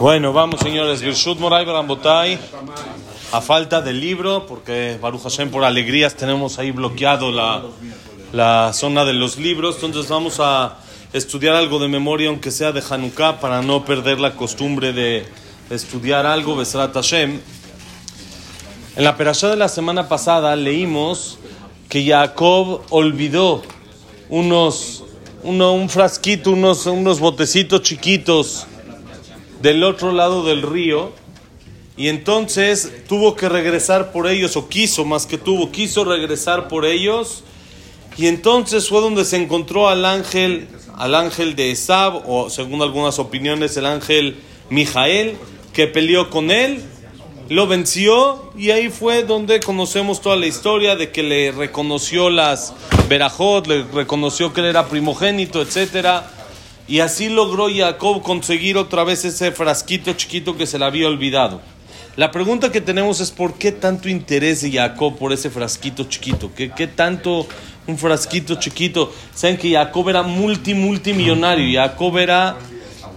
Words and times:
Bueno, 0.00 0.32
vamos 0.32 0.60
señores, 0.60 1.02
Birshut 1.02 1.40
Moray 1.40 1.64
Barambotay, 1.64 2.38
a 3.32 3.40
falta 3.40 3.80
del 3.80 3.98
libro, 3.98 4.46
porque 4.46 4.96
Baruch 5.02 5.24
Hashem 5.24 5.50
por 5.50 5.64
alegrías 5.64 6.14
tenemos 6.14 6.60
ahí 6.60 6.70
bloqueado 6.70 7.32
la, 7.32 7.64
la 8.30 8.72
zona 8.72 9.04
de 9.04 9.12
los 9.12 9.38
libros, 9.38 9.82
entonces 9.82 10.08
vamos 10.08 10.38
a 10.38 10.78
estudiar 11.12 11.56
algo 11.56 11.80
de 11.80 11.88
memoria, 11.88 12.28
aunque 12.28 12.52
sea 12.52 12.70
de 12.70 12.80
Hanukkah, 12.88 13.40
para 13.40 13.60
no 13.60 13.84
perder 13.84 14.20
la 14.20 14.36
costumbre 14.36 14.92
de 14.92 15.26
estudiar 15.68 16.26
algo, 16.26 16.54
Besrat 16.54 16.94
Hashem. 16.94 17.40
En 18.94 19.04
la 19.04 19.16
perashá 19.16 19.48
de 19.50 19.56
la 19.56 19.68
semana 19.68 20.08
pasada 20.08 20.54
leímos 20.54 21.38
que 21.88 22.06
Jacob 22.06 22.82
olvidó 22.90 23.62
unos, 24.28 25.02
uno, 25.42 25.72
un 25.72 25.88
frasquito, 25.88 26.52
unos, 26.52 26.86
unos 26.86 27.18
botecitos 27.18 27.82
chiquitos 27.82 28.68
del 29.62 29.82
otro 29.84 30.12
lado 30.12 30.44
del 30.44 30.62
río 30.62 31.12
y 31.96 32.08
entonces 32.08 32.92
tuvo 33.08 33.34
que 33.34 33.48
regresar 33.48 34.12
por 34.12 34.28
ellos, 34.28 34.56
o 34.56 34.68
quiso 34.68 35.04
más 35.04 35.26
que 35.26 35.36
tuvo, 35.36 35.72
quiso 35.72 36.04
regresar 36.04 36.68
por 36.68 36.86
ellos 36.86 37.42
y 38.16 38.26
entonces 38.26 38.88
fue 38.88 39.00
donde 39.00 39.24
se 39.24 39.36
encontró 39.36 39.88
al 39.88 40.04
ángel, 40.04 40.68
al 40.96 41.14
ángel 41.14 41.56
de 41.56 41.72
Esab, 41.72 42.28
o 42.28 42.50
según 42.50 42.82
algunas 42.82 43.18
opiniones 43.18 43.76
el 43.76 43.86
ángel 43.86 44.36
Mijael, 44.70 45.36
que 45.72 45.86
peleó 45.86 46.30
con 46.30 46.50
él, 46.50 46.82
lo 47.48 47.66
venció 47.66 48.52
y 48.56 48.70
ahí 48.70 48.90
fue 48.90 49.22
donde 49.22 49.60
conocemos 49.60 50.20
toda 50.20 50.36
la 50.36 50.46
historia 50.46 50.96
de 50.96 51.10
que 51.10 51.22
le 51.22 51.50
reconoció 51.50 52.30
las 52.30 52.74
Berajot, 53.08 53.66
le 53.66 53.84
reconoció 53.84 54.52
que 54.52 54.60
él 54.60 54.66
era 54.66 54.86
primogénito, 54.86 55.62
etcétera 55.62 56.37
y 56.88 57.00
así 57.00 57.28
logró 57.28 57.68
Jacob 57.72 58.22
conseguir 58.22 58.78
otra 58.78 59.04
vez 59.04 59.24
ese 59.24 59.52
frasquito 59.52 60.14
chiquito 60.14 60.56
que 60.56 60.66
se 60.66 60.78
le 60.78 60.86
había 60.86 61.06
olvidado. 61.06 61.60
La 62.16 62.32
pregunta 62.32 62.72
que 62.72 62.80
tenemos 62.80 63.20
es 63.20 63.30
por 63.30 63.54
qué 63.54 63.70
tanto 63.70 64.08
interés 64.08 64.62
de 64.62 64.72
Jacob 64.72 65.16
por 65.16 65.32
ese 65.32 65.50
frasquito 65.50 66.04
chiquito. 66.04 66.50
¿Qué, 66.56 66.70
qué 66.70 66.88
tanto 66.88 67.46
un 67.86 67.96
frasquito 67.96 68.56
chiquito? 68.56 69.12
Saben 69.34 69.56
que 69.56 69.72
Jacob 69.72 70.08
era 70.08 70.22
multi, 70.22 70.74
multimillonario. 70.74 71.80
Jacob 71.80 72.18
era 72.18 72.56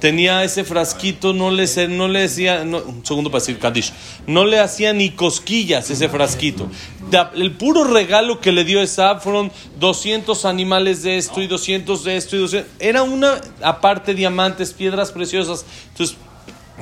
tenía 0.02 0.44
ese 0.44 0.64
frasquito, 0.66 1.32
no 1.32 1.52
le, 1.52 1.68
no 1.88 2.08
le 2.08 2.22
decía, 2.22 2.64
un 2.64 3.06
segundo 3.06 3.30
para 3.30 3.40
decir 3.40 3.60
Kadish, 3.60 3.94
no 4.26 4.46
le 4.46 4.60
hacía 4.60 4.94
ni 4.94 5.12
cosquillas 5.12 5.90
ese 5.92 6.10
frasquito. 6.10 6.70
El 7.36 7.52
puro 7.52 7.84
regalo 7.84 8.42
que 8.42 8.52
le 8.52 8.66
dio 8.66 8.82
esa 8.82 9.20
fueron 9.20 9.52
200 9.80 10.44
animales 10.46 11.04
de 11.04 11.18
esto 11.18 11.42
y 11.42 11.48
200 11.48 12.04
de 12.04 12.18
esto 12.18 12.36
y 12.36 12.40
200. 12.40 12.72
Era 12.80 13.04
una, 13.04 13.40
aparte, 13.62 14.16
diamantes, 14.16 14.74
piedras 14.74 15.12
preciosas. 15.12 15.66
Entonces, 15.90 16.18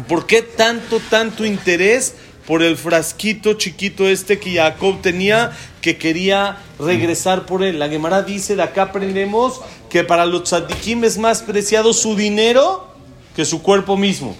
¿por 0.08 0.26
qué 0.26 0.42
tanto, 0.42 1.00
tanto 1.09 1.45
interés? 1.45 2.16
por 2.48 2.64
el 2.64 2.78
frasquito 2.78 3.54
chiquito 3.54 4.08
este 4.08 4.39
que 4.39 4.56
Jacob 4.56 5.02
tenía, 5.04 5.52
que 5.81 6.00
quería 6.00 6.58
regresar 6.80 7.45
por 7.45 7.61
él. 7.61 7.78
La 7.78 7.89
Gemara 7.89 8.23
dice, 8.23 8.56
de 8.56 8.64
acá 8.64 8.83
aprendemos 8.83 9.61
que 9.88 10.04
para 10.04 10.26
los 10.26 10.45
tzadikim 10.45 11.04
es 11.04 11.20
más 11.20 11.44
preciado 11.44 11.94
su 11.94 12.16
dinero 12.16 12.89
que 13.35 13.45
su 13.45 13.61
cuerpo 13.61 13.97
mismo. 13.97 14.35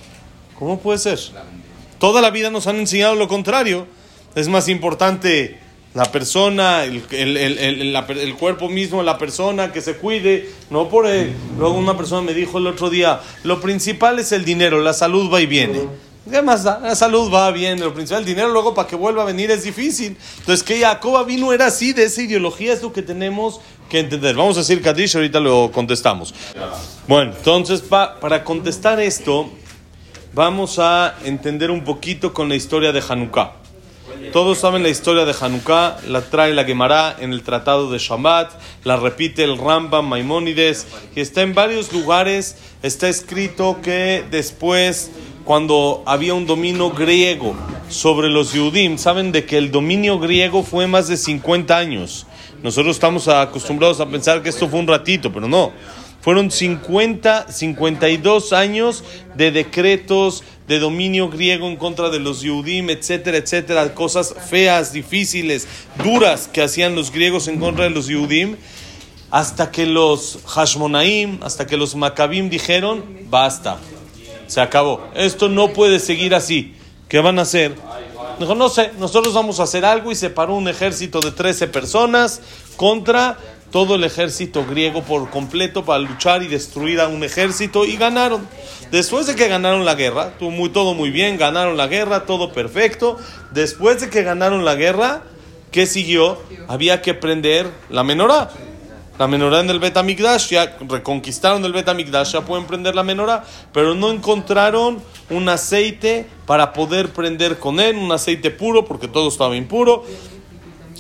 ¿Cómo 0.58 0.80
puede 0.80 1.00
ser? 1.00 1.20
Toda 2.00 2.22
la 2.22 2.30
vida 2.30 2.50
nos 2.50 2.68
han 2.68 2.78
enseñado 2.78 3.16
lo 3.16 3.28
contrario. 3.28 3.88
Es 4.36 4.48
más 4.48 4.68
importante 4.68 5.60
la 5.94 6.06
persona, 6.06 6.84
el, 6.84 7.04
el, 7.12 8.36
cuerpo 8.36 8.70
mismo, 8.70 9.02
la 9.02 9.18
persona 9.18 9.72
que 9.72 9.82
se 9.82 9.96
cuide, 9.96 10.50
no 10.70 10.88
por 10.88 11.08
él. 11.08 11.34
Luego 11.58 11.76
una 11.76 11.98
persona 11.98 12.22
me 12.22 12.34
dijo 12.34 12.60
el 12.60 12.68
otro 12.68 12.90
día, 12.90 13.22
lo 13.44 13.60
principal 13.60 14.20
es 14.20 14.32
el 14.32 14.46
dinero, 14.46 14.82
la 14.82 14.94
salud 14.94 15.34
va 15.34 15.42
y 15.42 15.48
viene. 15.48 15.82
¿Qué 16.30 16.42
más? 16.42 16.64
La 16.64 16.96
salud 16.96 17.34
va 17.34 17.50
bien, 17.52 17.80
lo 17.80 17.94
principal, 17.94 18.22
el 18.22 18.26
dinero 18.26 18.50
luego 18.50 18.74
para 18.74 18.88
que 18.88 18.96
vuelva 18.96 19.24
a 19.24 19.26
venir 19.26 19.50
es 19.50 19.64
difícil. 19.64 20.16
Entonces 20.38 20.64
que 20.64 20.80
Jacob 20.80 21.26
vino 21.26 21.52
era 21.52 21.68
así, 21.68 21.94
de 21.94 22.04
esa 22.04 22.22
ideología 22.22 22.74
es 22.74 22.82
lo 22.82 22.94
que 22.94 23.02
tenemos 23.02 23.60
que 23.90 24.00
entender. 24.00 24.36
Vamos 24.36 24.58
a 24.58 24.60
decir 24.60 24.82
Kadish, 24.82 25.16
ahorita 25.16 25.40
lo 25.40 25.72
contestamos. 25.72 26.34
Bueno, 27.08 27.34
entonces 27.36 27.82
para 27.82 28.44
contestar 28.44 29.00
esto, 29.00 29.50
vamos 30.34 30.78
a 30.78 31.16
entender 31.24 31.72
un 31.72 31.84
poquito 31.84 32.34
con 32.34 32.48
la 32.48 32.56
historia 32.56 32.92
de 32.92 33.02
Hanukkah. 33.08 33.54
Todos 34.34 34.60
saben 34.60 34.84
la 34.84 34.90
historia 34.90 35.24
de 35.26 35.34
Hanukkah, 35.40 36.02
la 36.08 36.22
trae 36.22 36.54
la 36.54 36.66
Gemara 36.66 37.16
en 37.20 37.32
el 37.32 37.42
Tratado 37.42 37.90
de 37.90 37.98
Shabbat, 38.00 38.52
la 38.84 38.98
repite 38.98 39.44
el 39.44 39.58
Rambam 39.58 40.08
Maimónides, 40.08 40.88
y 41.16 41.22
está 41.22 41.42
en 41.42 41.56
varios 41.56 41.94
lugares, 41.94 42.58
está 42.84 43.08
escrito 43.08 43.80
que 43.82 44.24
después, 44.30 45.10
cuando 45.50 46.04
había 46.06 46.36
un 46.36 46.46
dominio 46.46 46.92
griego 46.92 47.56
sobre 47.90 48.30
los 48.30 48.54
Yudim, 48.54 49.00
saben 49.00 49.32
de 49.32 49.46
que 49.46 49.58
el 49.58 49.72
dominio 49.72 50.20
griego 50.20 50.62
fue 50.62 50.86
más 50.86 51.08
de 51.08 51.18
50 51.18 51.76
años. 51.76 52.28
Nosotros 52.62 52.96
estamos 52.96 53.28
acostumbrados 53.28 54.00
a 54.00 54.08
pensar 54.08 54.44
que 54.44 54.50
esto 54.50 54.70
fue 54.70 54.80
un 54.80 54.86
ratito, 54.86 55.34
pero 55.34 55.48
no. 55.48 55.72
Fueron 56.22 56.52
50, 56.52 57.52
52 57.52 58.54
años 58.54 59.04
de 59.36 59.50
decretos 59.50 60.44
de 60.68 60.78
dominio 60.78 61.30
griego 61.30 61.68
en 61.68 61.78
contra 61.78 62.12
de 62.12 62.20
los 62.20 62.42
Yudim, 62.42 62.92
etcétera, 62.92 63.38
etcétera. 63.38 63.96
Cosas 63.96 64.36
feas, 64.52 64.94
difíciles, 64.94 65.68
duras 66.04 66.48
que 66.48 66.62
hacían 66.62 66.94
los 66.94 67.12
griegos 67.12 67.48
en 67.48 67.58
contra 67.58 67.86
de 67.86 67.90
los 67.90 68.06
Yudim. 68.06 68.56
Hasta 69.32 69.72
que 69.72 69.88
los 69.88 70.42
Hashmonaim, 70.46 71.40
hasta 71.42 71.66
que 71.66 71.76
los 71.76 71.96
Maccabim 71.96 72.52
dijeron, 72.52 73.04
basta, 73.32 73.80
se 74.50 74.60
acabó. 74.62 75.08
Esto 75.14 75.48
no 75.48 75.70
puede 75.70 76.00
seguir 76.00 76.36
así. 76.36 76.76
¿Qué 77.08 77.20
van 77.20 77.40
a 77.40 77.44
hacer? 77.44 77.76
No 78.40 78.70
sé, 78.70 78.92
nosotros 78.98 79.34
vamos 79.34 79.60
a 79.60 79.64
hacer 79.64 79.86
algo 79.86 80.12
y 80.12 80.16
separó 80.16 80.56
un 80.56 80.68
ejército 80.68 81.20
de 81.20 81.32
13 81.32 81.68
personas 81.68 82.42
contra 82.76 83.38
todo 83.72 83.96
el 83.96 84.04
ejército 84.04 84.66
griego 84.66 85.04
por 85.04 85.30
completo 85.30 85.86
para 85.86 86.00
luchar 86.00 86.42
y 86.42 86.48
destruir 86.48 87.00
a 87.00 87.08
un 87.08 87.24
ejército 87.24 87.86
y 87.86 87.96
ganaron. 87.96 88.48
Después 88.92 89.28
de 89.28 89.36
que 89.36 89.48
ganaron 89.48 89.86
la 89.86 89.94
guerra, 89.94 90.34
muy, 90.40 90.70
todo 90.70 90.96
muy 90.96 91.12
bien, 91.12 91.38
ganaron 91.38 91.78
la 91.78 91.88
guerra, 91.88 92.26
todo 92.26 92.52
perfecto. 92.52 93.18
Después 93.52 94.02
de 94.02 94.10
que 94.10 94.24
ganaron 94.24 94.66
la 94.66 94.76
guerra, 94.76 95.24
¿qué 95.72 95.86
siguió? 95.86 96.42
Había 96.68 97.02
que 97.02 97.14
prender 97.14 97.70
la 97.90 98.04
menorá 98.04 98.50
la 99.20 99.28
menorá 99.28 99.60
en 99.60 99.70
el 99.70 99.80
Betamigdash, 99.80 100.48
ya 100.50 100.78
reconquistaron 100.80 101.66
el 101.66 101.74
Betamigdash, 101.74 102.32
ya 102.32 102.42
pueden 102.42 102.66
prender 102.66 102.96
la 102.96 103.04
menorá, 103.04 103.44
pero 103.74 103.94
no 103.94 104.12
encontraron 104.12 105.04
un 105.30 105.50
aceite 105.50 106.26
para 106.46 106.72
poder 106.72 107.10
prender 107.10 107.60
con 107.60 107.82
él, 107.82 107.98
un 107.98 108.14
aceite 108.14 108.50
puro, 108.50 108.86
porque 108.86 109.10
todo 109.10 109.28
estaba 109.28 109.58
impuro. 109.58 110.06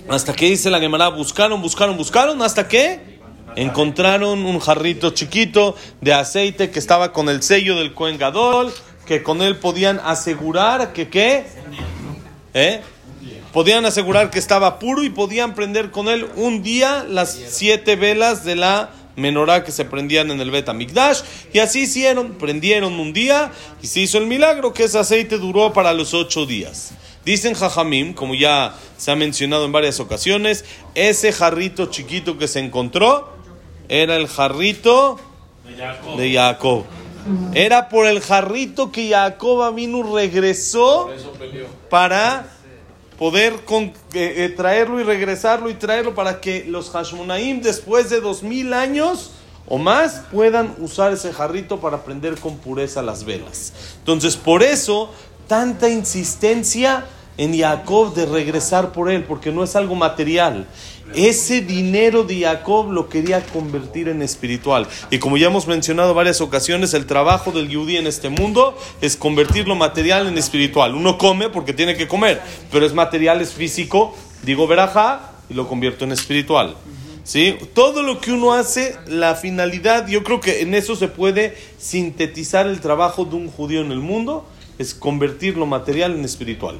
Hasta 0.09 0.34
que 0.34 0.47
dice 0.47 0.69
la 0.69 0.81
Gemara, 0.81 1.08
buscaron, 1.08 1.62
buscaron, 1.62 1.96
buscaron, 1.96 2.41
hasta 2.41 2.68
que 2.68 3.19
encontraron 3.56 4.46
un 4.46 4.59
jarrito 4.59 5.12
chiquito 5.12 5.78
de 6.02 6.12
aceite 6.12 6.72
que 6.72 6.79
estaba 6.79 7.13
con 7.13 7.29
el 7.29 7.41
sello 7.41 7.78
del 7.78 7.94
Cohen 7.94 8.18
Gadol, 8.18 8.74
que 9.06 9.24
con 9.24 9.41
él 9.41 9.56
podían 9.56 9.97
asegurar 10.03 10.91
que 10.91 11.08
qué, 11.08 11.46
¿eh? 12.53 12.81
Podían 13.54 13.86
asegurar 13.86 14.30
que 14.30 14.40
estaba 14.40 14.80
puro 14.80 15.04
y 15.04 15.10
podían 15.10 15.56
prender 15.56 15.92
con 15.92 16.08
él 16.08 16.28
un 16.36 16.64
día 16.64 17.06
las 17.08 17.38
siete 17.50 17.96
velas 17.96 18.44
de 18.44 18.56
la 18.56 18.92
menorá 19.16 19.64
que 19.64 19.72
se 19.72 19.86
prendían 19.86 20.32
en 20.32 20.40
el 20.40 20.52
Bet 20.52 20.72
Mikdash. 20.74 21.22
Y 21.54 21.59
así 21.59 21.82
hicieron, 21.82 22.34
prendieron 22.34 23.00
un 23.00 23.14
día 23.14 23.52
y 23.82 23.88
se 23.88 24.00
hizo 24.00 24.18
el 24.18 24.28
milagro 24.28 24.74
que 24.74 24.86
ese 24.86 25.00
aceite 25.00 25.38
duró 25.38 25.74
para 25.74 25.94
los 25.94 26.14
ocho 26.14 26.46
días. 26.46 26.92
Dicen 27.26 27.54
Jajamim, 27.54 28.14
como 28.14 28.34
ya 28.34 28.74
se 28.98 29.12
ha 29.12 29.16
mencionado 29.16 29.66
en 29.66 29.72
varias 29.72 30.00
ocasiones, 30.00 30.66
ese 30.96 31.32
jarrito 31.32 31.88
chiquito 31.88 32.38
que 32.38 32.48
se 32.48 32.59
encontró 32.59 33.30
era 33.90 34.16
el 34.16 34.28
jarrito 34.28 35.20
de 36.18 36.34
Jacob. 36.34 36.86
Era 37.54 37.90
por 37.90 38.08
el 38.08 38.22
jarrito 38.22 38.92
que 38.92 39.09
Jacob 39.09 39.76
vino 39.76 40.16
regresó 40.16 41.12
para 41.90 42.47
poder 43.20 43.66
con, 43.66 43.84
eh, 43.84 43.94
eh, 44.14 44.54
traerlo 44.56 45.00
y 45.00 45.04
regresarlo 45.04 45.70
y 45.70 45.74
traerlo 45.74 46.16
para 46.16 46.40
que 46.40 46.66
los 46.66 46.90
Hashmonaim 46.90 47.62
después 47.62 48.10
de 48.10 48.22
dos 48.22 48.42
mil 48.42 48.74
años 48.74 49.32
o 49.68 49.78
más 49.78 50.24
puedan 50.32 50.74
usar 50.80 51.12
ese 51.12 51.34
jarrito 51.34 51.82
para 51.82 52.04
prender 52.04 52.40
con 52.40 52.58
pureza 52.58 53.02
las 53.02 53.26
velas. 53.26 53.74
Entonces, 54.00 54.38
por 54.38 54.64
eso, 54.64 55.12
tanta 55.48 55.90
insistencia 55.90 57.06
en 57.38 57.58
Jacob 57.58 58.14
de 58.14 58.26
regresar 58.26 58.92
por 58.94 59.12
él, 59.12 59.24
porque 59.26 59.52
no 59.52 59.64
es 59.64 59.76
algo 59.76 59.96
material. 59.96 60.66
Ese 61.16 61.61
dinero 61.61 62.23
de 62.23 62.41
Jacob 62.41 62.91
lo 62.91 63.09
quería 63.09 63.41
convertir 63.41 64.09
en 64.09 64.22
espiritual. 64.22 64.88
Y 65.09 65.20
como 65.20 65.38
ya 65.38 65.47
hemos 65.47 65.67
mencionado 65.67 66.14
varias 66.14 66.41
ocasiones, 66.41 66.94
el 66.94 67.06
trabajo 67.06 67.52
del 67.52 67.70
Yudí 67.70 67.97
en 67.97 68.08
este 68.08 68.29
mundo 68.29 68.78
es 69.02 69.17
convertir 69.17 69.67
lo 69.67 69.76
material 69.76 70.28
en 70.28 70.38
espiritual. 70.38 70.96
Uno 70.96 71.17
come 71.17 71.50
porque 71.50 71.73
tiene 71.73 71.96
que 71.96 72.08
comer, 72.08 72.41
pero 72.72 72.85
es 72.85 72.94
material, 72.94 73.41
es 73.41 73.53
físico. 73.53 74.16
Digo 74.44 74.67
verajá 74.67 75.32
y 75.50 75.53
lo 75.53 75.67
convierto 75.67 76.06
en 76.06 76.11
espiritual. 76.11 76.76
¿Sí? 77.23 77.56
Todo 77.73 78.02
lo 78.02 78.20
que 78.20 78.32
uno 78.32 78.53
hace, 78.53 78.96
la 79.06 79.35
finalidad, 79.35 80.08
yo 80.08 80.23
creo 80.23 80.40
que 80.40 80.61
en 80.61 80.73
eso 80.73 80.96
se 80.96 81.08
puede 81.08 81.56
sintetizar 81.78 82.66
el 82.66 82.79
trabajo 82.79 83.26
de 83.26 83.35
un 83.35 83.52
judío 83.52 83.82
en 83.82 83.91
el 83.91 84.00
mundo, 84.00 84.47
es 84.79 84.96
convertir 84.96 85.58
lo 85.58 85.67
material 85.67 86.16
en 86.16 86.26
espiritual. 86.26 86.79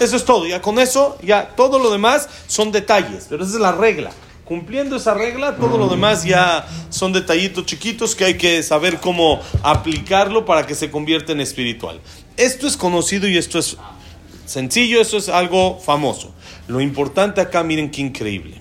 Eso 0.00 0.16
es 0.16 0.24
todo, 0.24 0.46
ya 0.46 0.60
con 0.60 0.80
eso, 0.80 1.16
ya 1.22 1.50
todo 1.54 1.78
lo 1.78 1.90
demás 1.90 2.28
son 2.48 2.72
detalles, 2.72 3.26
pero 3.28 3.44
esa 3.44 3.54
es 3.54 3.60
la 3.60 3.72
regla. 3.72 4.10
Cumpliendo 4.44 4.96
esa 4.96 5.14
regla, 5.14 5.56
todo 5.56 5.78
lo 5.78 5.88
demás 5.88 6.24
ya 6.24 6.66
son 6.90 7.12
detallitos 7.12 7.64
chiquitos 7.64 8.14
que 8.14 8.24
hay 8.24 8.36
que 8.36 8.62
saber 8.62 8.98
cómo 8.98 9.40
aplicarlo 9.62 10.44
para 10.44 10.66
que 10.66 10.74
se 10.74 10.90
convierta 10.90 11.32
en 11.32 11.40
espiritual. 11.40 12.00
Esto 12.36 12.66
es 12.66 12.76
conocido 12.76 13.28
y 13.28 13.38
esto 13.38 13.58
es 13.58 13.76
sencillo, 14.44 15.00
eso 15.00 15.16
es 15.16 15.28
algo 15.28 15.78
famoso. 15.78 16.34
Lo 16.66 16.80
importante 16.80 17.40
acá, 17.40 17.62
miren 17.62 17.90
qué 17.90 18.02
increíble. 18.02 18.60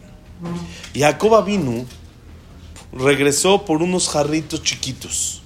Jacob 0.96 1.46
vino, 1.46 1.86
regresó 2.94 3.66
por 3.66 3.82
unos 3.82 4.10
jarritos 4.10 4.62
chiquitos. 4.64 5.43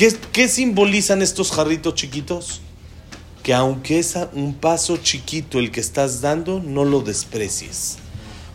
¿Qué, 0.00 0.16
¿Qué, 0.32 0.48
simbolizan 0.48 1.20
estos 1.20 1.52
jarritos 1.52 1.94
chiquitos? 1.94 2.62
Que 3.42 3.52
aunque 3.52 3.98
es 3.98 4.16
un 4.32 4.54
paso 4.54 4.96
chiquito 4.96 5.58
el 5.58 5.70
que 5.70 5.80
estás 5.80 6.22
dando, 6.22 6.58
no 6.58 6.86
lo 6.86 7.02
desprecies. 7.02 7.98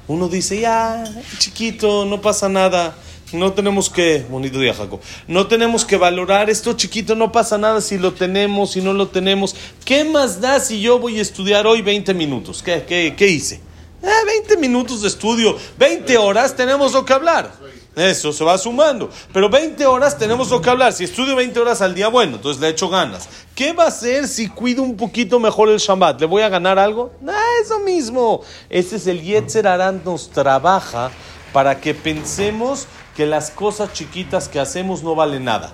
Uno 0.07 0.27
dice, 0.27 0.59
ya, 0.59 1.03
chiquito, 1.37 2.03
no 2.05 2.19
pasa 2.19 2.49
nada. 2.49 2.97
No 3.31 3.53
tenemos 3.53 3.91
que, 3.91 4.25
bonito 4.27 4.59
día 4.59 4.73
Jacob, 4.73 4.99
no 5.27 5.45
tenemos 5.45 5.85
que 5.85 5.97
valorar 5.97 6.49
esto 6.49 6.73
chiquito, 6.73 7.13
no 7.13 7.31
pasa 7.31 7.59
nada 7.59 7.79
si 7.79 7.99
lo 7.99 8.13
tenemos, 8.13 8.71
si 8.71 8.81
no 8.81 8.93
lo 8.93 9.09
tenemos. 9.09 9.55
¿Qué 9.85 10.03
más 10.03 10.41
da 10.41 10.59
si 10.59 10.81
yo 10.81 10.97
voy 10.97 11.19
a 11.19 11.21
estudiar 11.21 11.67
hoy 11.67 11.83
20 11.83 12.15
minutos? 12.15 12.63
¿Qué, 12.63 12.85
qué, 12.87 13.13
qué 13.15 13.27
hice? 13.27 13.61
20 14.01 14.53
eh, 14.53 14.57
minutos 14.57 15.03
de 15.03 15.09
estudio, 15.09 15.55
20 15.77 16.17
horas 16.17 16.55
tenemos 16.55 16.93
lo 16.93 17.05
que 17.05 17.13
hablar. 17.13 17.64
Eso 17.95 18.33
se 18.33 18.43
va 18.43 18.57
sumando. 18.57 19.09
Pero 19.31 19.49
20 19.49 19.85
horas 19.85 20.17
tenemos 20.17 20.49
lo 20.49 20.61
que 20.61 20.69
hablar. 20.69 20.91
Si 20.93 21.05
estudio 21.05 21.35
20 21.35 21.59
horas 21.59 21.81
al 21.81 21.95
día, 21.95 22.09
bueno, 22.09 22.35
entonces 22.35 22.61
le 22.61 22.69
echo 22.69 22.89
ganas. 22.89 23.29
¿Qué 23.55 23.71
va 23.71 23.85
a 23.85 23.87
hacer 23.87 24.27
si 24.27 24.49
cuido 24.49 24.83
un 24.83 24.97
poquito 24.97 25.39
mejor 25.39 25.69
el 25.69 25.77
Shabbat? 25.77 26.19
¿Le 26.19 26.25
voy 26.25 26.41
a 26.41 26.49
ganar 26.49 26.77
algo? 26.77 27.13
No, 27.21 27.31
eso 27.63 27.79
mismo. 27.79 28.41
Ese 28.69 28.97
es 28.97 29.07
el 29.07 29.21
Yetzer 29.21 29.67
Arán 29.67 30.01
nos 30.03 30.29
trabaja 30.29 31.11
para 31.53 31.79
que 31.79 31.93
pensemos 31.93 32.87
que 33.15 33.25
las 33.25 33.49
cosas 33.49 33.93
chiquitas 33.93 34.49
que 34.49 34.59
hacemos 34.59 35.01
no 35.01 35.15
valen 35.15 35.45
nada. 35.45 35.73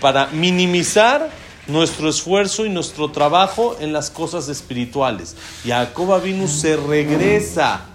Para 0.00 0.26
minimizar 0.28 1.30
nuestro 1.66 2.08
esfuerzo 2.08 2.64
y 2.64 2.68
nuestro 2.68 3.10
trabajo 3.10 3.76
en 3.80 3.92
las 3.92 4.10
cosas 4.10 4.48
espirituales. 4.48 5.34
Jacob 5.64 6.22
vino 6.22 6.46
se 6.46 6.76
regresa 6.76 7.86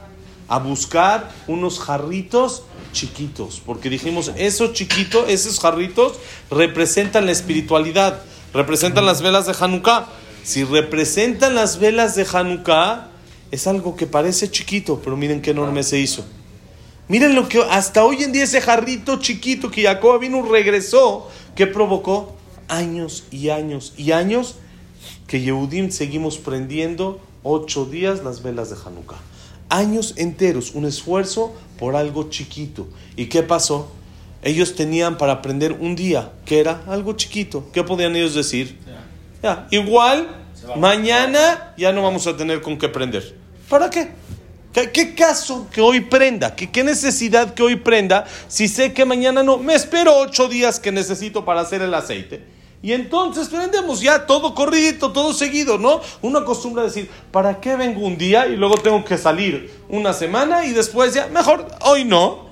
a 0.49 0.59
buscar 0.59 1.29
unos 1.47 1.79
jarritos 1.79 2.63
chiquitos, 2.91 3.61
porque 3.65 3.89
dijimos, 3.89 4.31
esos 4.35 4.73
chiquitos, 4.73 5.29
esos 5.29 5.59
jarritos 5.59 6.13
representan 6.49 7.25
la 7.25 7.31
espiritualidad, 7.31 8.21
representan 8.53 9.05
las 9.05 9.21
velas 9.21 9.45
de 9.45 9.55
Hanukkah. 9.59 10.07
Si 10.43 10.63
representan 10.63 11.55
las 11.55 11.79
velas 11.79 12.15
de 12.15 12.25
Hanukkah, 12.31 13.09
es 13.51 13.67
algo 13.67 13.95
que 13.95 14.07
parece 14.07 14.49
chiquito, 14.49 15.01
pero 15.03 15.15
miren 15.15 15.41
qué 15.41 15.51
enorme 15.51 15.83
se 15.83 15.99
hizo. 15.99 16.25
Miren 17.07 17.35
lo 17.35 17.47
que 17.49 17.61
hasta 17.69 18.03
hoy 18.03 18.23
en 18.23 18.31
día 18.31 18.43
ese 18.43 18.61
jarrito 18.61 19.19
chiquito 19.19 19.69
que 19.69 19.83
Jacob 19.83 20.19
vino 20.19 20.41
regresó, 20.43 21.29
¿qué 21.55 21.67
provocó? 21.67 22.37
años 22.71 23.25
y 23.31 23.49
años 23.49 23.93
y 23.97 24.13
años 24.13 24.55
que 25.27 25.41
Yehudim 25.41 25.91
seguimos 25.91 26.37
prendiendo 26.37 27.19
ocho 27.43 27.85
días 27.85 28.23
las 28.23 28.41
velas 28.41 28.69
de 28.69 28.77
Hanukkah. 28.83 29.19
Años 29.71 30.15
enteros, 30.17 30.75
un 30.75 30.83
esfuerzo 30.83 31.55
por 31.79 31.95
algo 31.95 32.29
chiquito. 32.29 32.89
¿Y 33.15 33.27
qué 33.27 33.41
pasó? 33.41 33.89
Ellos 34.43 34.75
tenían 34.75 35.17
para 35.17 35.41
prender 35.41 35.71
un 35.71 35.95
día, 35.95 36.33
que 36.45 36.59
era 36.59 36.83
algo 36.87 37.13
chiquito. 37.13 37.69
¿Qué 37.71 37.81
podían 37.81 38.13
ellos 38.17 38.35
decir? 38.35 38.77
Ya, 39.41 39.67
igual, 39.71 40.27
mañana 40.75 41.73
ya 41.77 41.93
no 41.93 42.03
vamos 42.03 42.27
a 42.27 42.35
tener 42.35 42.61
con 42.61 42.77
qué 42.77 42.89
prender. 42.89 43.33
¿Para 43.69 43.89
qué? 43.89 44.09
¿Qué, 44.73 45.15
caso 45.15 45.69
que 45.71 45.79
hoy 45.79 46.01
prenda? 46.01 46.53
¿Qué, 46.53 46.69
¿Qué, 46.69 46.83
necesidad 46.83 47.53
que 47.53 47.63
hoy 47.63 47.77
prenda 47.77 48.25
si 48.49 48.67
sé 48.67 48.91
que 48.91 49.05
mañana 49.05 49.41
no? 49.41 49.57
Me 49.57 49.73
espero 49.73 50.17
ocho 50.17 50.49
días 50.49 50.81
que 50.81 50.91
necesito 50.91 51.45
para 51.45 51.61
hacer 51.61 51.81
el 51.81 51.93
aceite. 51.93 52.43
Y 52.83 52.93
entonces 52.93 53.47
prendemos 53.47 54.01
ya 54.01 54.25
todo 54.25 54.55
corridito, 54.55 55.11
todo 55.11 55.33
seguido, 55.33 55.77
¿no? 55.77 56.01
Uno 56.21 56.39
acostumbra 56.39 56.81
a 56.81 56.85
decir, 56.85 57.09
¿para 57.31 57.59
qué 57.59 57.75
vengo 57.75 58.01
un 58.01 58.17
día 58.17 58.47
y 58.47 58.55
luego 58.55 58.75
tengo 58.75 59.05
que 59.05 59.19
salir 59.19 59.71
una 59.87 60.13
semana 60.13 60.65
y 60.65 60.71
después 60.71 61.13
ya, 61.13 61.27
mejor, 61.27 61.67
hoy 61.81 62.05
no. 62.05 62.49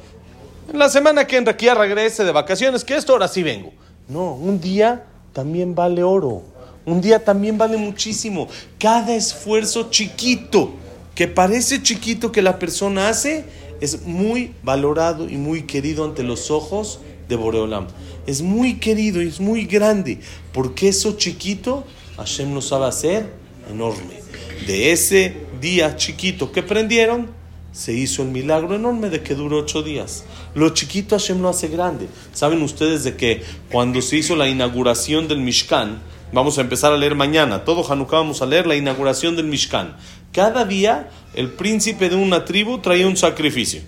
La 0.71 0.87
semana 0.87 1.25
que 1.25 1.43
ya 1.59 1.73
regrese 1.73 2.23
de 2.23 2.31
vacaciones, 2.31 2.83
que 2.83 2.95
esto 2.95 3.13
ahora 3.13 3.27
sí 3.27 3.41
vengo. 3.41 3.71
No, 4.07 4.33
un 4.33 4.61
día 4.61 5.05
también 5.33 5.73
vale 5.73 6.03
oro. 6.03 6.43
Un 6.85 7.01
día 7.01 7.23
también 7.23 7.57
vale 7.57 7.77
muchísimo. 7.77 8.47
Cada 8.77 9.15
esfuerzo 9.15 9.89
chiquito, 9.89 10.71
que 11.15 11.27
parece 11.27 11.81
chiquito 11.81 12.31
que 12.31 12.43
la 12.43 12.59
persona 12.59 13.09
hace, 13.09 13.45
es 13.81 14.03
muy 14.03 14.53
valorado 14.61 15.27
y 15.27 15.37
muy 15.37 15.63
querido 15.63 16.05
ante 16.05 16.21
los 16.21 16.51
ojos 16.51 16.99
de 17.27 17.35
Boreolam 17.35 17.87
es 18.29 18.41
muy 18.41 18.75
querido 18.75 19.21
y 19.21 19.27
es 19.27 19.39
muy 19.39 19.65
grande, 19.65 20.19
porque 20.53 20.89
eso 20.89 21.13
chiquito 21.13 21.83
Hashem 22.17 22.53
lo 22.53 22.61
sabe 22.61 22.85
hacer 22.85 23.33
enorme. 23.69 24.19
De 24.67 24.91
ese 24.91 25.35
día 25.59 25.95
chiquito 25.95 26.51
que 26.51 26.61
prendieron, 26.61 27.31
se 27.71 27.93
hizo 27.93 28.23
el 28.23 28.29
milagro 28.29 28.75
enorme 28.75 29.09
de 29.09 29.21
que 29.21 29.35
duró 29.35 29.59
ocho 29.59 29.81
días. 29.81 30.25
Lo 30.53 30.69
chiquito 30.69 31.17
Hashem 31.17 31.41
lo 31.41 31.49
hace 31.49 31.69
grande. 31.69 32.07
¿Saben 32.33 32.61
ustedes 32.61 33.03
de 33.03 33.15
que 33.15 33.41
cuando 33.71 34.01
se 34.01 34.17
hizo 34.17 34.35
la 34.35 34.47
inauguración 34.47 35.27
del 35.27 35.39
Mishkan, 35.39 35.99
vamos 36.31 36.57
a 36.57 36.61
empezar 36.61 36.93
a 36.93 36.97
leer 36.97 37.15
mañana, 37.15 37.63
todo 37.63 37.89
Hanukkah 37.89 38.17
vamos 38.17 38.41
a 38.41 38.45
leer 38.45 38.67
la 38.67 38.75
inauguración 38.75 39.35
del 39.35 39.47
Mishkan. 39.47 39.97
Cada 40.31 40.65
día 40.65 41.09
el 41.33 41.49
príncipe 41.49 42.09
de 42.09 42.15
una 42.15 42.45
tribu 42.45 42.79
traía 42.79 43.07
un 43.07 43.17
sacrificio. 43.17 43.81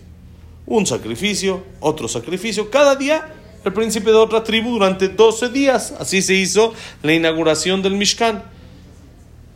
Un 0.65 0.85
sacrificio, 0.87 1.63
otro 1.79 2.07
sacrificio. 2.07 2.71
Cada 2.71 2.95
día 2.95 3.40
el 3.63 3.73
príncipe 3.73 4.09
de 4.09 4.17
otra 4.17 4.43
tribu 4.43 4.71
durante 4.71 5.07
12 5.07 5.49
días. 5.49 5.93
Así 5.99 6.21
se 6.21 6.33
hizo 6.33 6.73
la 7.03 7.13
inauguración 7.13 7.81
del 7.81 7.93
Mishkan. 7.93 8.43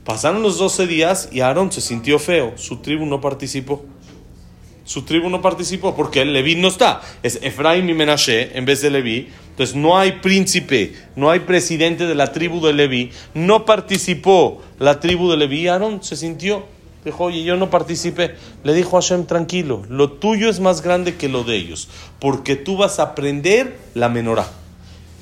Pasaron 0.03 0.43
los 0.43 0.59
12 0.59 0.85
días 0.85 1.29
y 1.31 1.41
Aarón 1.41 1.71
se 1.71 1.81
sintió 1.81 2.19
feo. 2.19 2.53
Su 2.57 2.77
tribu 2.77 3.05
no 3.05 3.21
participó. 3.21 3.83
Su 4.83 5.01
tribu 5.01 5.29
no 5.29 5.41
participó 5.41 5.95
porque 5.95 6.23
Leví 6.23 6.55
no 6.55 6.67
está. 6.67 7.01
Es 7.23 7.39
Efraim 7.41 7.89
y 7.89 7.95
Menashe 7.95 8.55
en 8.55 8.65
vez 8.65 8.81
de 8.81 8.91
Leví. 8.91 9.29
Entonces 9.49 9.75
no 9.75 9.97
hay 9.97 10.19
príncipe, 10.19 10.93
no 11.15 11.31
hay 11.31 11.39
presidente 11.39 12.05
de 12.05 12.13
la 12.13 12.31
tribu 12.31 12.63
de 12.63 12.73
Leví. 12.73 13.09
No 13.33 13.65
participó 13.65 14.61
la 14.77 14.99
tribu 14.99 15.31
de 15.31 15.38
Leví. 15.38 15.67
Aarón 15.67 16.03
se 16.03 16.15
sintió 16.15 16.67
Dijo, 17.05 17.25
oye, 17.25 17.43
yo 17.43 17.55
no 17.55 17.69
participé. 17.69 18.35
Le 18.63 18.74
dijo 18.74 18.97
a 18.97 19.01
Hashem, 19.01 19.27
tranquilo, 19.27 19.83
lo 19.89 20.13
tuyo 20.13 20.50
es 20.50 20.59
más 20.59 20.81
grande 20.81 21.15
que 21.15 21.29
lo 21.29 21.43
de 21.43 21.55
ellos, 21.55 21.88
porque 22.19 22.55
tú 22.55 22.77
vas 22.77 23.00
a 23.00 23.03
aprender 23.03 23.77
la 23.93 24.09
menorá. 24.09 24.47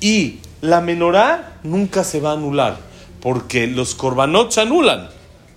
Y 0.00 0.38
la 0.62 0.80
menorá 0.80 1.58
nunca 1.62 2.02
se 2.02 2.20
va 2.20 2.30
a 2.30 2.32
anular, 2.32 2.78
porque 3.20 3.66
los 3.66 3.94
korbanot 3.94 4.50
se 4.50 4.62
anulan. 4.62 5.10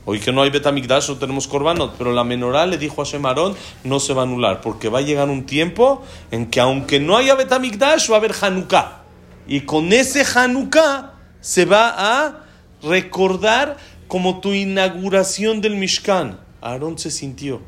Hoy 0.04 0.20
que 0.20 0.34
no 0.34 0.42
hay 0.42 0.50
Betamigdash, 0.50 1.08
no 1.10 1.16
tenemos 1.16 1.48
korbanot, 1.48 1.96
pero 1.98 2.12
la 2.12 2.26
menorá 2.26 2.66
le 2.66 2.78
dijo 2.78 3.02
a 3.02 3.06
Hashem 3.06 3.26
Aarón, 3.26 3.56
no 3.86 4.02
se 4.02 4.14
va 4.14 4.24
a 4.24 4.26
anular, 4.26 4.60
porque 4.60 4.90
va 4.90 5.00
a 5.00 5.04
llegar 5.04 5.30
un 5.30 5.46
tiempo 5.46 6.04
en 6.32 6.48
que 6.48 6.60
aunque 6.60 7.00
no 7.00 7.16
haya 7.16 7.36
Betamigdash, 7.36 8.12
va 8.12 8.16
a 8.16 8.18
haber 8.18 8.34
Hanukkah. 8.40 9.04
Y 9.48 9.62
con 9.62 9.94
ese 9.94 10.26
Hanukkah 10.26 11.14
se 11.40 11.64
va 11.64 11.94
a 11.98 12.44
recordar 12.84 13.78
como 14.08 14.40
tu 14.40 14.54
inauguración 14.54 15.62
del 15.62 15.76
Mishkan. 15.76 16.40
Aarón 16.62 16.98
se 16.98 17.12
sintió. 17.12 17.62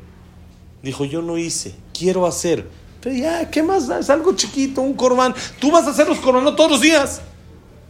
Dijo, 0.82 1.04
yo 1.04 1.22
no 1.22 1.36
hice, 1.36 1.74
quiero 1.96 2.26
hacer. 2.26 2.66
Pero 3.00 3.16
ya, 3.16 3.50
¿qué 3.50 3.62
más? 3.62 3.88
Es 3.88 4.10
algo 4.10 4.34
chiquito, 4.34 4.80
un 4.82 4.94
corbán. 4.94 5.34
Tú 5.58 5.70
vas 5.70 5.86
a 5.86 5.90
hacer 5.90 6.08
los 6.08 6.18
corbanos 6.18 6.56
todos 6.56 6.70
los 6.70 6.80
días. 6.80 7.22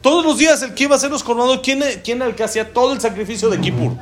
Todos 0.02 0.25
los 0.25 0.38
días 0.38 0.62
el 0.62 0.75
que 0.75 0.85
iba 0.85 0.95
a 0.95 0.99
hacer 0.99 1.11
los 1.11 1.23
corbanos, 1.23 1.61
¿quién, 1.62 1.83
¿quién 2.02 2.23
el 2.23 2.35
que 2.35 2.42
hacía 2.42 2.73
todo 2.73 2.92
el 2.92 3.00
sacrificio 3.00 3.50
de 3.50 3.61
Kippur? 3.61 3.92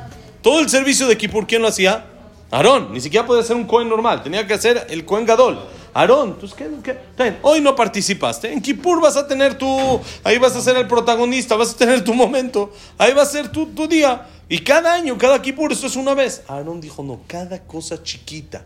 Todo 0.41 0.61
el 0.61 0.69
servicio 0.69 1.07
de 1.07 1.17
Kippur, 1.17 1.45
¿quién 1.45 1.61
lo 1.61 1.67
hacía? 1.67 2.05
Aarón. 2.51 2.93
Ni 2.93 3.01
siquiera 3.01 3.27
podía 3.27 3.43
ser 3.43 3.55
un 3.55 3.65
Cohen 3.65 3.89
normal, 3.89 4.23
tenía 4.23 4.47
que 4.47 4.53
hacer 4.53 4.87
el 4.89 5.03
Cohen 5.03 5.25
Gadol. 5.25 5.59
Aarón, 5.93 6.29
entonces, 6.29 6.57
¿qué, 6.57 6.95
qué? 7.17 7.37
hoy 7.41 7.61
no 7.61 7.75
participaste. 7.75 8.53
En 8.53 8.61
Kippur 8.61 9.01
vas 9.01 9.17
a 9.17 9.27
tener 9.27 9.57
tu. 9.57 9.99
Ahí 10.23 10.37
vas 10.37 10.55
a 10.55 10.61
ser 10.61 10.77
el 10.77 10.87
protagonista, 10.87 11.55
vas 11.55 11.73
a 11.73 11.77
tener 11.77 12.03
tu 12.03 12.13
momento. 12.13 12.71
Ahí 12.97 13.13
va 13.13 13.23
a 13.23 13.25
ser 13.25 13.51
tu, 13.51 13.65
tu 13.67 13.87
día. 13.87 14.25
Y 14.49 14.59
cada 14.59 14.93
año, 14.93 15.17
cada 15.17 15.41
Kippur, 15.41 15.71
eso 15.71 15.87
es 15.87 15.95
una 15.95 16.13
vez. 16.15 16.43
Aarón 16.47 16.81
dijo, 16.81 17.03
no, 17.03 17.21
cada 17.27 17.63
cosa 17.63 18.03
chiquita 18.03 18.65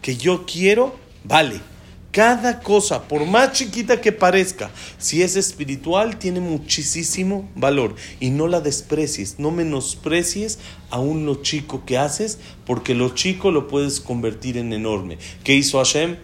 que 0.00 0.16
yo 0.16 0.46
quiero, 0.46 0.94
vale. 1.24 1.60
Cada 2.12 2.60
cosa, 2.60 3.08
por 3.08 3.26
más 3.26 3.52
chiquita 3.52 4.00
que 4.00 4.10
parezca, 4.10 4.70
si 4.96 5.22
es 5.22 5.36
espiritual, 5.36 6.18
tiene 6.18 6.40
muchísimo 6.40 7.50
valor. 7.54 7.94
Y 8.20 8.30
no 8.30 8.46
la 8.46 8.60
desprecies, 8.60 9.38
no 9.38 9.50
menosprecies 9.50 10.58
aún 10.88 11.26
lo 11.26 11.42
chico 11.42 11.84
que 11.84 11.98
haces, 11.98 12.38
porque 12.64 12.94
lo 12.94 13.10
chico 13.10 13.50
lo 13.50 13.68
puedes 13.68 14.00
convertir 14.00 14.56
en 14.56 14.72
enorme. 14.72 15.18
¿Qué 15.44 15.54
hizo 15.54 15.76
Hashem? 15.76 16.16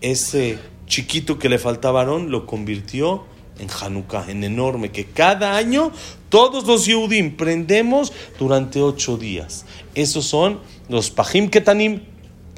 ese 0.00 0.58
chiquito 0.86 1.38
que 1.38 1.48
le 1.48 1.58
faltaba 1.58 2.00
a 2.00 2.02
Aarón 2.04 2.30
lo 2.30 2.46
convirtió 2.46 3.24
en 3.58 3.68
Hanukkah, 3.68 4.30
en 4.30 4.44
enorme, 4.44 4.90
que 4.90 5.04
cada 5.04 5.56
año 5.56 5.92
todos 6.28 6.66
los 6.66 6.86
Yehudim 6.86 7.36
prendemos 7.36 8.12
durante 8.38 8.82
ocho 8.82 9.16
días. 9.16 9.64
Esos 9.94 10.26
son 10.26 10.60
los 10.88 11.10
Pajim 11.10 11.48
Ketanim, 11.48 12.02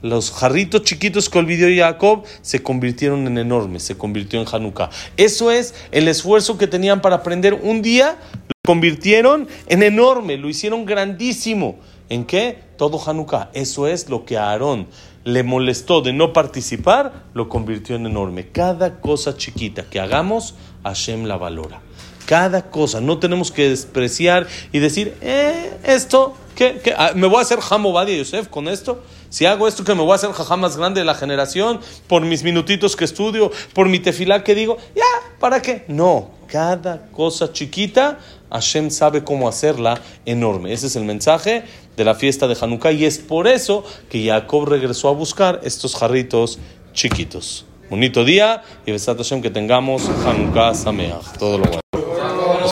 los 0.03 0.31
jarritos 0.31 0.83
chiquitos 0.83 1.29
que 1.29 1.39
olvidó 1.39 1.67
Jacob 1.75 2.25
se 2.43 2.63
convirtieron 2.63 3.27
en 3.27 3.39
enormes, 3.39 3.83
se 3.83 3.97
convirtió 3.97 4.41
en 4.41 4.47
Hanukkah. 4.51 4.91
Eso 5.17 5.51
es 5.51 5.75
el 5.91 6.09
esfuerzo 6.09 6.57
que 6.57 6.67
tenían 6.67 7.01
para 7.01 7.17
aprender 7.17 7.55
un 7.55 7.83
día, 7.83 8.19
lo 8.33 8.55
convirtieron 8.65 9.49
en 9.67 9.83
enorme, 9.83 10.37
lo 10.37 10.49
hicieron 10.49 10.85
grandísimo. 10.85 11.79
¿En 12.09 12.25
qué? 12.25 12.59
Todo 12.77 13.01
Hanukkah. 13.05 13.51
Eso 13.53 13.87
es 13.87 14.09
lo 14.09 14.25
que 14.25 14.39
a 14.39 14.51
Aarón 14.51 14.89
le 15.25 15.43
molestó 15.43 16.01
de 16.01 16.13
no 16.13 16.33
participar, 16.33 17.25
lo 17.35 17.49
convirtió 17.49 17.97
en 17.97 18.07
enorme. 18.07 18.49
Cada 18.49 19.01
cosa 19.01 19.37
chiquita 19.37 19.85
que 19.85 20.01
hagamos, 20.01 20.55
Hashem 20.85 21.25
la 21.25 21.37
valora. 21.37 21.83
Cada 22.25 22.71
cosa, 22.71 23.01
no 23.01 23.19
tenemos 23.19 23.51
que 23.51 23.69
despreciar 23.69 24.47
y 24.73 24.79
decir, 24.79 25.17
eh, 25.21 25.79
esto, 25.85 26.35
¿qué, 26.55 26.81
ah, 26.97 27.13
¿Me 27.15 27.27
voy 27.27 27.39
a 27.39 27.43
hacer 27.43 27.59
Badia 27.93 28.17
Yosef 28.17 28.49
con 28.49 28.69
esto? 28.69 29.03
Si 29.31 29.45
hago 29.45 29.69
esto, 29.69 29.85
que 29.85 29.95
me 29.95 30.03
voy 30.03 30.13
a 30.13 30.15
hacer 30.15 30.33
jajá 30.33 30.57
más 30.57 30.77
grande 30.77 31.01
de 31.01 31.05
la 31.05 31.15
generación, 31.15 31.81
por 32.07 32.23
mis 32.23 32.43
minutitos 32.43 32.97
que 32.97 33.05
estudio, 33.05 33.51
por 33.75 33.89
mi 33.89 33.99
tefilá 33.99 34.45
que 34.45 34.55
digo, 34.55 34.79
ya, 34.95 35.05
¿para 35.41 35.61
qué? 35.61 35.85
No, 35.89 36.31
cada 36.47 37.09
cosa 37.09 37.53
chiquita, 37.53 38.19
Hashem 38.51 38.91
sabe 38.91 39.25
cómo 39.25 39.49
hacerla 39.49 40.01
enorme. 40.25 40.73
Ese 40.73 40.87
es 40.87 40.97
el 40.97 41.05
mensaje 41.05 41.65
de 41.99 42.05
la 42.05 42.15
fiesta 42.15 42.47
de 42.47 42.57
Hanukkah 42.59 42.93
y 42.93 43.05
es 43.05 43.19
por 43.19 43.47
eso 43.47 43.85
que 44.09 44.25
Jacob 44.25 44.67
regresó 44.67 45.09
a 45.09 45.13
buscar 45.13 45.61
estos 45.65 45.97
jarritos 45.97 46.59
chiquitos. 46.95 47.67
Bonito 47.91 48.25
día 48.25 48.63
y 48.87 48.93
besat 48.93 49.21
que 49.43 49.51
tengamos 49.51 50.09
Hanukkah 50.25 50.75
Sameach. 50.75 51.37
Todo 51.39 51.59
lo 51.59 51.65
bueno. 51.65 52.08